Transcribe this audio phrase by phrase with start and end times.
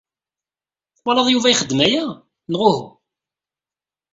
[0.97, 2.05] Twalaḍ Yuba ixeddem aya,
[2.51, 2.85] neɣ uhu?